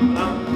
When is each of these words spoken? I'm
I'm 0.00 0.47